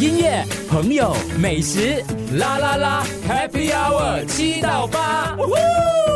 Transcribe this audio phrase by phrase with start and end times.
[0.00, 2.04] 音乐、朋友、美食，
[2.36, 5.34] 啦啦啦，Happy Hour 七到八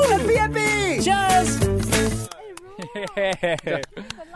[0.09, 1.59] ，Happy Happy，Cheers！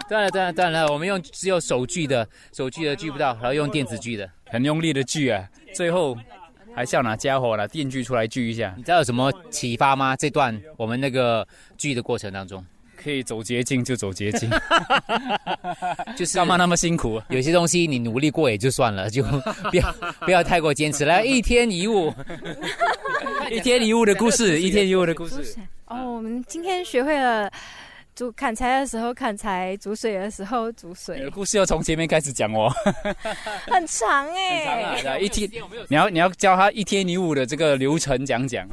[0.09, 0.93] 断了，断了，断了！
[0.93, 6.17] 我们用只有手锯的，手锯的锯不到，然后用电子锯的，很用力的锯啊，最后
[6.75, 8.75] 还是要拿家伙拿电锯出来锯一下。
[8.77, 10.17] 你知道有什么启发吗？
[10.17, 11.47] 这段我们那个
[11.79, 12.65] 锯的过程当中，
[13.07, 14.51] 可以走捷径就走捷径，
[16.19, 17.23] 就是干嘛那么辛苦？
[17.29, 19.23] 有些东西你努力过也就算了，就
[19.71, 21.05] 不要不要太过坚持。
[21.05, 22.13] 来， 一天一物，
[23.49, 25.57] 一天一物的故事，一天一物的故事。
[25.87, 27.49] 哦，我们今天学会了。
[28.17, 31.29] 煮砍柴的时候砍柴，煮水的时候煮水。
[31.29, 32.73] 故事要从前面开始讲哦，
[33.71, 35.19] 很长哎，很长啊！
[35.19, 35.51] 一天，
[35.89, 38.67] 你要你要教他一天一物的这个流程讲讲。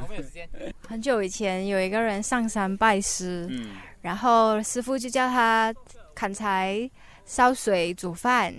[0.88, 3.72] 很久以前有一个人上山拜师，嗯，
[4.04, 5.74] 然后师傅就叫他
[6.14, 6.88] 砍柴、
[7.24, 8.54] 烧水、煮饭。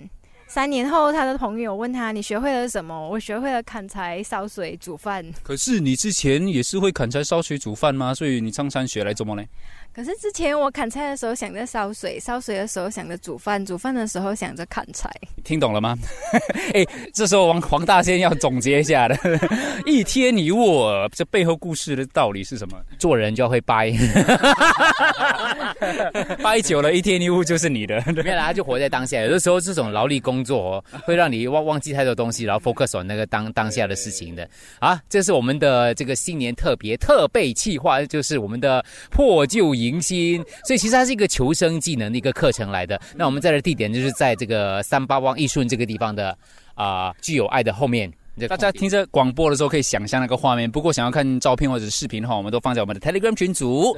[0.48, 5.24] 三年后，他的朋友问他：“你学会了什么？”我学会了砍柴、烧水、煮饭。
[5.42, 8.14] 可是你之前也是会砍柴、烧水、煮饭吗？
[8.14, 9.42] 所以你上山学来做么呢？
[9.92, 15.10] 可是之前我砍柴的时候想着烧水，烧水的时候想着煮饭，煮饭的时候想着砍柴。
[15.42, 15.96] 听懂了吗？
[16.74, 16.84] 哎，
[17.14, 19.18] 这时候王黄大仙要总结一下的，
[19.86, 22.78] 一天一物，这背后故事的道理是什么？
[22.98, 23.90] 做人就要会掰，
[26.42, 28.02] 掰久了，一天一物就是你的。
[28.14, 29.18] 没有啦，就活在当下。
[29.22, 34.48] 有的时候这种劳力工作 会让你忘忘记太多东西，然后 focus on 那个当当下的事情的。
[34.78, 40.00] 啊，这是我们的这个新年特别特备企划，就是我们的破旧迎。
[40.06, 43.00] 新，所以其实它是一个求生技能的一个课程来的。
[43.16, 46.36] 那我们在的地点就是在这个三八汪艺顺这个地方的
[46.74, 48.12] 啊，具有爱的后面。
[48.48, 53.96] 大家听着广播的时候可以想象那个画面，不过想要看照片或者视频的话，我们都放在我们的 Telegram 群组。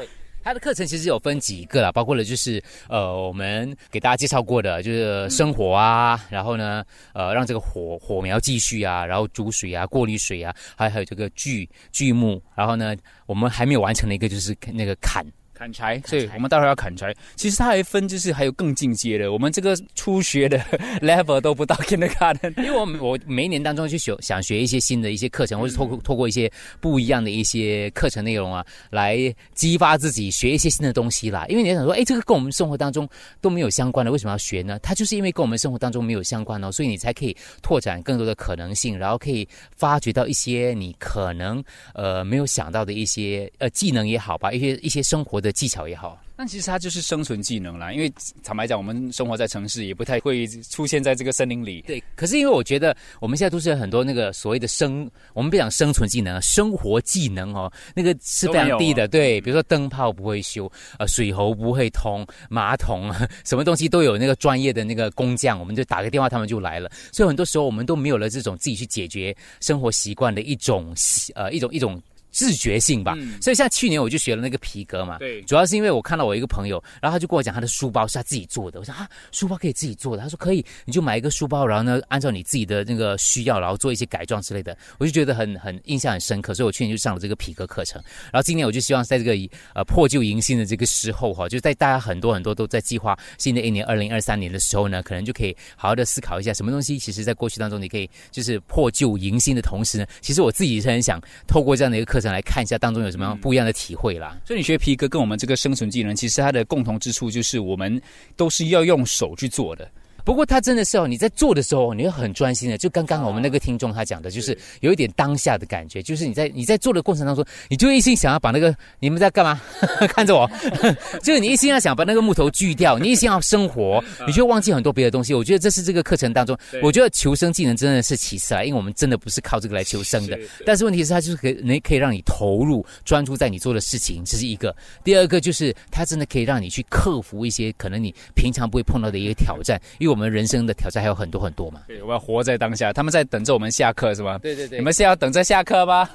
[0.49, 6.83] 它的课程其实有分几个啦，包括了就是呃，我们给大家介绍过的，就是生火啊，然后呢，
[7.13, 15.23] 呃，让这个火火苗继续啊，然后煮水啊，过滤水啊，还还有这个锯锯木，然后呢，我们还没有完成的一个就是那个砍。
[15.59, 17.13] 砍柴，所以我们待会要砍柴。
[17.35, 19.33] 其实它还分，就是还有更进阶的。
[19.33, 20.57] 我们这个初学的
[21.03, 26.49] level 都不到 kindergarten，因为我我每一年当中去学，想学一些新的一些课程，或是透过透过一些
[26.81, 29.19] 不一样的一些课程内容啊，来
[29.53, 31.45] 激发自己学一些新的东西啦。
[31.49, 33.09] 因为你想说，哎，这个跟我们生活当中
[33.41, 34.79] 都没有相关的，为什么要学呢？
[34.81, 41.61] 它就是因为跟我们生活当中没有相关哦，所以你才可以拓展更多的可能性，然后可以发掘到一些你可能
[41.95, 45.48] 呃没有想到的一些呃技能也好吧，一些一些生活的。
[45.53, 46.21] 技巧也好。
[46.37, 48.09] 但其实它就是生存技能啦，因为
[48.45, 51.83] 坦白讲，我们生活在城市，也不太会出现在这个森林里。
[51.85, 59.09] 对，可是因为我觉得我们现在都是很多那个所谓的生，我们不讲生存技能，生活技能哦，那个是非常低的。
[59.09, 60.71] 对，比如说灯泡不会修，
[61.01, 63.13] 呃，水喉不会通，马桶
[63.45, 66.89] 什么东西都有那个专业的那个工匠，我们就打个电话，他们就来了。
[67.13, 70.95] 所以很多时候我们都没有了这种自己去解决生活习惯的一种
[71.35, 72.01] 呃一种一种。
[72.31, 88.03] 自觉性吧，所以像去年我就学了那个皮革嘛，对，主要是因为我看到我一个朋友，然后他就跟我讲他的书包是他自己做的，我说啊，书包可以自己做的，他说可以，你就买一个书包，然后呢，按照你自己的那个需要，然后做一些改装之类的，我就觉得很很印象很深刻，所以我去年就上了这个皮革课程，
[88.33, 89.33] 然后今年我就希望在这个
[89.75, 103.09] 呃破旧迎新的这个时候哈，就在大家很多很多都在计划新的一年二零二三年的时候呢，可能就可以好好的思考一下什么东西，其实在过去当中你可以就是破旧迎新的同时呢，其实我自己是很想透过这样的一个课程来看一下当中有。
[103.09, 104.37] 有什么样不一样的体会啦？
[104.45, 107.99] 所以你学皮革跟我们这个生存技能，其实它的共同之处就是我们
[108.37, 109.91] 都是要用手去做的。
[110.29, 112.77] 不过他真的是哦，你在做的时候，你会很专心的。
[112.77, 119.59] 就刚刚我们那个听众他讲的，就是有一点当下的感觉，就是你在你在做的过程当中，你就一心想要把那个你们在干嘛？
[120.07, 120.47] 看着我，
[121.25, 125.33] 就是你一心要想把那个木头锯掉，你一心要生活，你就忘记很多别的东西。
[125.33, 130.39] 我觉得这是这个课程当中，我觉得求生技能真的是其次啊，因为我们真的不是靠这个来求生的。
[130.67, 134.77] 但是问题是，它就是可以能可以让你投入专注在你做的事情，这是一个。
[135.03, 140.18] 第二个就是它真的可以让你去克服一些可能你平常不会碰到的一个挑战，因为我。
[140.19, 141.83] 我们人生的挑战还有很多很多嘛？
[141.87, 142.93] 对，我要活在当下。
[142.93, 144.37] 他们在等着我们下课是吗？
[144.43, 144.81] 对对对。
[144.81, 146.11] 你们是要等着下课吗？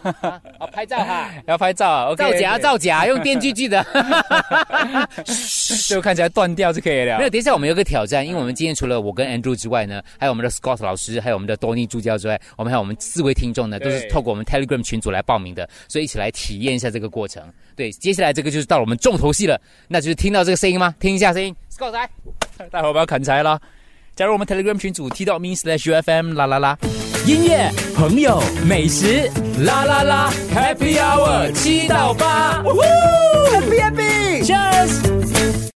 [0.59, 2.13] 好，拍照哈，要拍照啊。
[2.19, 3.81] 造假造假，用电锯锯的，
[5.87, 7.17] 就看起来断掉就可以了。
[7.17, 17.41] 没有，等一下我们有个挑战，因为我们今天除了我跟 Andrew 之外呢，还有我们的 Scott 老师，还有我们的多尼助教之外，我们还有我们四位听众呢，都是透过我们 Telegram 群组来报名的，所以一起来体验一下这个过程。
[17.73, 19.57] 对，接下来这个就是到了我们重头戏了，
[19.87, 20.93] 那就是听到这个声音吗？
[20.99, 22.09] 听一下声音，Scott 来，
[22.69, 23.57] 待会我们要砍柴了。
[24.15, 26.77] 加入我们 Telegram 群组，T 到 me slash UFM 啦啦啦，
[27.25, 29.29] 音乐、朋友、美食，
[29.65, 35.71] 啦啦啦，Happy Hour 七到八，Happy Happy，Cheers。